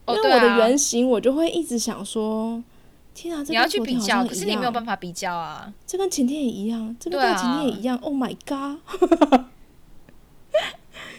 [0.04, 2.62] 哦，对因为我的啊，圆形，我就会一直想说，
[3.16, 5.72] 天啊，这你要去比较，可是你没有办法比较啊。
[5.86, 7.96] 这跟晴天也一样，这跟对啊大前天也一样。
[7.98, 8.78] Oh my god！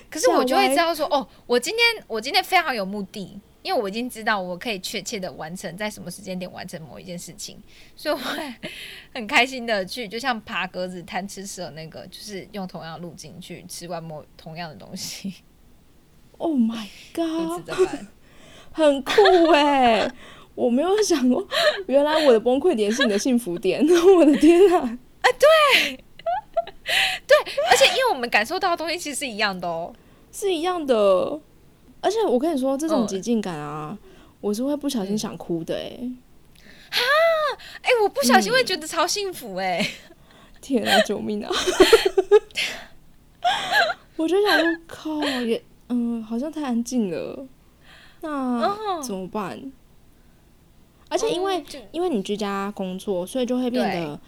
[0.09, 7.61] 可是我就会知道说，哦，我今天我今天非常有目的，因为我已经知道我可以确切的完成在什么时间点完成某一件事情，
[7.95, 8.53] 所以我会
[9.13, 15.33] 很开心的去，就像爬格子贪吃蛇那个，就是用同样的路径去吃完某同样的东西
[16.37, 17.69] ，Oh my god！
[18.71, 19.21] 很酷
[19.53, 20.09] 哎、
[20.57, 21.47] 我没有想过，
[21.85, 23.79] 原来我的崩溃点是你的幸福点。
[23.87, 24.99] 我的天啊！
[25.21, 25.95] 对，
[27.27, 27.37] 对
[27.69, 29.93] 而且因为我们感受到的东西其实是一样的哦。
[30.31, 31.39] 是一样的。
[32.01, 33.95] 而且我跟你说，这种嗯极尽感啊，
[34.41, 35.99] 我是会不小心想哭的哎、
[37.81, 39.85] 哎、我不小心会觉得超幸福哎、
[40.59, 41.51] 天啊，救命啊！
[44.15, 47.45] 我就想说，靠，也嗯，好像太安静了，
[48.21, 49.71] 那哦怎么办？
[51.09, 54.19] 而且因为、哦因为你居家工作，所以就会变得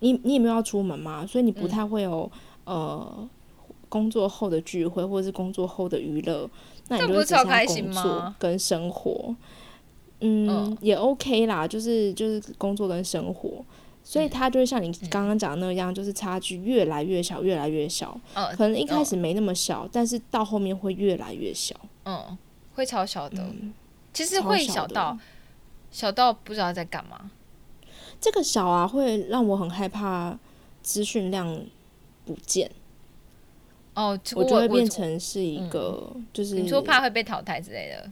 [0.00, 1.68] 你你也没有要出门嘛，所以你不嗯。
[1.68, 2.30] 太会有、
[2.64, 3.28] 呃
[3.88, 6.48] 工作后的聚会或者是工作后的娱乐，
[6.88, 9.36] 那你就会只剩下工作跟生活。
[10.20, 13.62] 嗯，嗯也 OK 啦，就是就是工作跟生活，
[14.02, 18.18] 所以它就会像你刚刚讲的那样，就是差距越来越小，越来越小。
[18.32, 21.76] 嗯可能一开始没那么小，但是到后面会越来越小。
[22.06, 22.38] 嗯，
[22.74, 23.74] 会超小的，嗯，
[24.14, 24.94] 其实会超小的。
[24.94, 25.18] 小到
[25.92, 27.30] 小到不知道在干嘛。
[28.20, 30.38] 这个小啊，会让我很害怕
[30.82, 31.64] 资讯量
[32.24, 32.70] 不见，
[33.94, 38.10] 哦，我就会变成是一个就是你说怕会被淘汰之类的。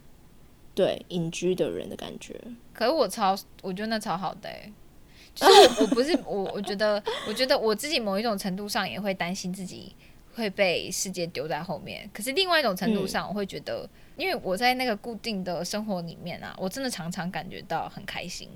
[0.74, 2.41] 对隐居的人的感觉。
[2.72, 4.72] 可是我超，我觉得那超好的、欸，
[5.35, 9.95] 就是我我不是我，我觉得我觉得我自己某一种程度上也会担心自己
[10.41, 12.09] 会被世界丢在后面。
[12.12, 18.49] 可是另外一种程度上，我会觉得，因为我在那个固定的生活里面啊，我真的常常感觉到很开心，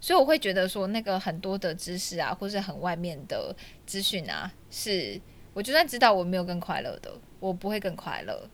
[0.00, 5.20] 所以我会觉得说，那个很多的知识啊，或是很外面的资讯啊，是
[5.52, 8.48] 我就算知道我没有更快乐的，我不会更快乐。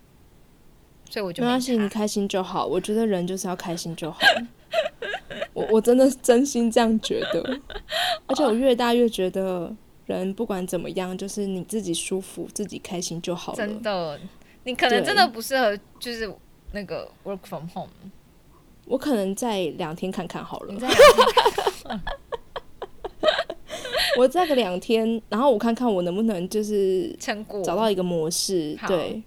[1.08, 2.66] 所以我就没关系，你开心就好。
[2.66, 4.18] 我觉得人就是要开心就好。
[5.52, 7.60] 我我真的真心这样觉得，
[8.26, 9.70] 而且我越大越觉得，
[10.06, 13.56] 人不管怎么样，就是你自己舒服、自己开心就好了。
[13.56, 14.18] 真的，
[14.64, 16.32] 你可能真的不适合，就是
[16.72, 17.90] 那个 work from home。
[18.86, 20.74] 我可能再两天看看好了。
[24.18, 27.16] 我再个两天，然后我看看我能不能就是
[27.64, 29.22] 找到一个模式，对。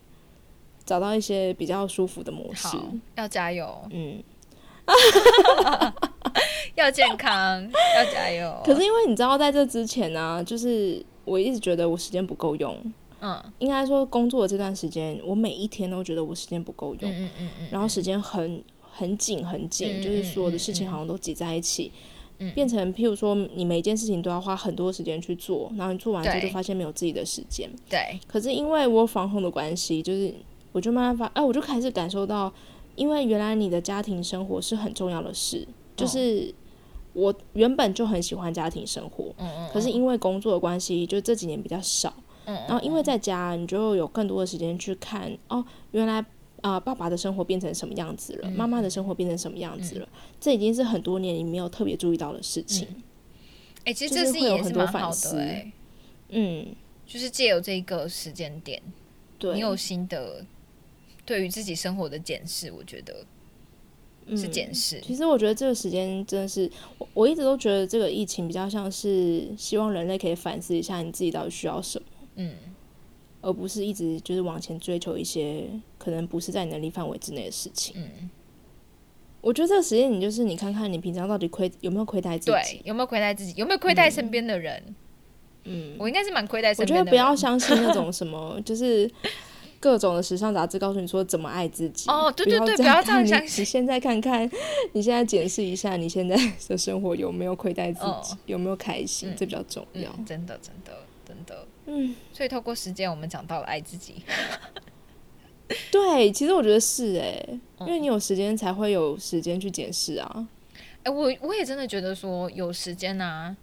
[0.85, 2.77] 找到一些比较舒服的模式，
[3.15, 4.23] 要加油，嗯，
[6.85, 7.61] 要健康，
[7.97, 8.61] 要加油。
[8.63, 12.77] 可是因为你知道，在这之前呢，就是我一直觉得我时间不够用，
[13.21, 21.91] 嗯，应该说工作的这段时间，我每一天都觉得我时间不够用，嗯嗯嗯然后时间很很紧很紧，就是所有的事情好像都挤在一起，
[22.53, 28.19] 变成譬如说你每一件事情都要花很多时间去做，然后你做完之后就发现没有自己的时间，对。
[28.27, 30.33] 可是因为我防控的关系，就是。
[30.75, 32.53] 我就慢慢发，哎，我就开始感受到，
[32.97, 35.65] 因为原来你的家庭生活是很重要的事，
[35.95, 36.53] 就是
[37.15, 42.13] 我原本就很喜欢家庭生活，嗯嗯，可是因为工作的关系，就这几年比较少，
[42.45, 46.23] 嗯，然后因为在家，你就有更多的时间去看，哦，原来
[46.61, 50.07] 啊，爸爸的生活变成什么样子了，妈妈的生活变成什么样子了，
[50.39, 52.87] 这已经是很多年你没有特别注意到的事情，
[53.85, 55.41] 哎，其实这是有很多反思，
[56.29, 56.67] 嗯，
[57.07, 58.81] 就是借由这个时间点，
[59.39, 59.53] 对。
[59.53, 60.45] 你有新的。
[61.27, 63.25] 对于自己生活的检视，我觉得
[64.29, 64.99] 是检视。
[65.01, 72.05] 其实我觉得这个时间真的是，我我一直都觉得这个疫情比较像是希望人类可以反思一下你自己到底需要什么，
[72.35, 72.53] 嗯，
[73.41, 77.95] 而不是一直就是往前追求一些可能不是在你能力范围之内的事情。
[77.97, 78.29] 嗯，
[79.41, 84.95] 我觉得这个时间你就是你看看你平常到底亏有没有亏待自己，有没有亏待自己，有没有亏待身边的人？
[85.65, 87.01] 嗯，我应该是蛮亏待身边的。
[87.01, 89.09] 我觉得不要相信那种什么，就是。
[89.85, 93.39] 各种的时尚杂志告诉你说怎么爱自己哦，对对对，不要这样想。
[93.43, 94.49] 你现在看看，
[94.93, 96.35] 你现在检视一下，你现在
[96.67, 100.11] 的生活有没有亏待自己，有没有开心，这比较重要。
[100.25, 100.91] 真的，真的，
[101.23, 101.67] 真的。
[101.85, 104.23] 嗯，所以透过时间，我们讲到了爱自己。
[105.91, 110.47] 对，其实我觉得是哎，因为你有时间才会有时间去检视啊。
[111.03, 113.55] 哎，我我也真的觉得说，有时间啊，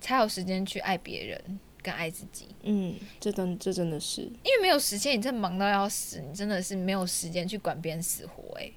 [0.00, 1.60] 才有时间去爱别人。
[1.88, 8.70] 更爱自己，嗯，这真这真的是，因为没有时间，你真忙到要死，你真的是没有时间去管别人死活，哎，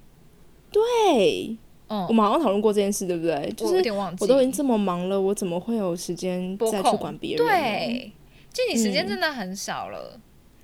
[0.70, 1.54] 对，
[1.88, 3.52] 嗯，我们好像讨论过这件事，对不对？
[3.54, 7.46] 就是我都已经这么忙了，我怎么会有时间再去管别人？
[7.46, 8.10] 对，
[8.50, 10.18] 就你时间真的很少了。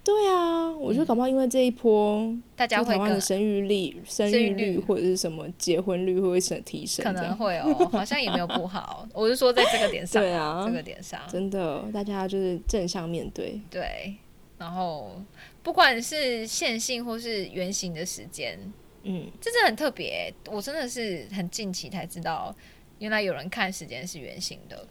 [0.09, 7.05] 对啊，我觉得搞不好因为这一波，大家会台湾的生育率、生育率或者是什么结婚率会升提升？
[7.05, 9.07] 可能会哦，好像也没有不好。
[9.13, 13.61] 我是说在这个点上，对啊，这个点上，真的，大家就是正向面对。
[13.71, 14.17] 对，
[14.57, 15.23] 然后
[15.63, 18.59] 不管是线性或是圆形的时间，
[19.03, 20.33] 嗯，这真的很特别。
[20.51, 22.57] 我真的是很近期才知道，
[22.99, 24.89] 原来有人看时间是圆形的。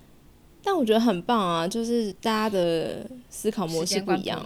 [0.70, 4.46] 但我觉得很棒啊，就是大家的思考模式不一样。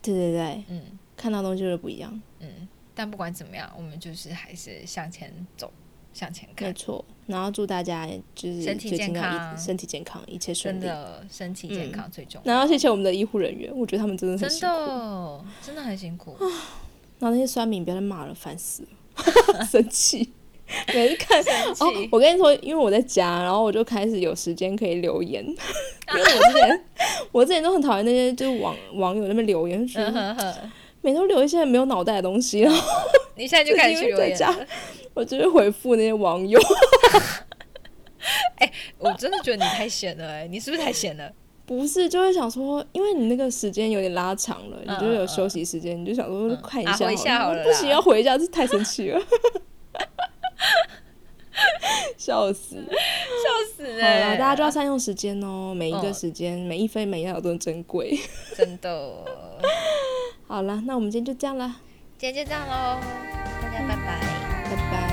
[0.00, 5.70] 对对对，嗯，看到东西就是不一样，嗯，但不管怎么样，我们就是还是向前走，
[6.14, 7.04] 向前看，没错。
[7.26, 10.80] 然后祝大家就是身体健康，身体健康，一切顺利。
[10.80, 12.54] 真的，身体健康最重要。
[12.54, 16.34] 然后谢谢我们的医护人员，我觉得他们真的很辛苦，真的很辛苦。
[17.20, 20.32] 然后那些酸民不要再骂了，烦死了， 生气。
[20.94, 21.40] 每次看
[21.80, 25.44] 哦，我跟你说，因为我在家，然后我就开始有时间可以留言。
[25.46, 25.54] 因
[26.14, 26.84] 为我之前，
[27.32, 30.02] 我之前都很讨厌那些就是网网友那边留言， 说
[31.02, 32.60] 每都留一些没有脑袋的东西。
[32.60, 32.80] 然后
[33.36, 34.38] 你现在就开始留言，
[35.14, 36.60] 我就是回复那些网友。
[38.56, 41.30] 哎，我真的觉得你太闲了，哎，你是不是太闲了？
[41.64, 49.20] 不是，就会想说，因为你那个时间有点拉长了，你就有休息时间，你就想说看一下好了，不行，要回一下，这太生气了。
[52.16, 53.84] 笑死，笑死！
[54.00, 58.18] 好了，大家就要善用时间哦，每一个时间，每一分每一秒都很珍贵，
[58.56, 59.12] 真的。
[60.46, 61.76] 好了，那我们今天就这样了，
[62.18, 63.00] 今天就这样喽，
[63.62, 64.20] 大家拜拜，
[64.64, 65.10] 拜拜。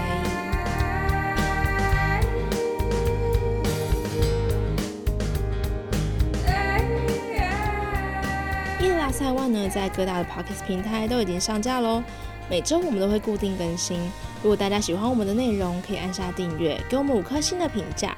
[8.80, 12.04] 夜拉塞万呢，在各大的 Pocket 平台都已经上架喽。
[12.50, 14.00] 每周我们都会固定更新。
[14.44, 18.16] 如果大家喜欢我们的内容，可以按下订阅，给我们五颗星的评价。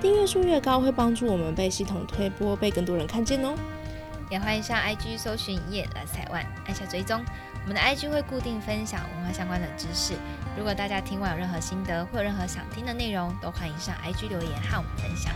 [0.00, 3.54] 订阅数越高，会帮助我们被系统推播，被更多人看见哦。
[4.30, 7.22] 也欢迎上 IG 搜寻“夜来台湾”，按下追踪。
[7.62, 10.14] 我们的 IG 会固定分享文化相关的知识。
[10.56, 15.32] 如果大家听完有任何心得，或有任何想听的内容，都欢迎上 IG 留言和我们分享。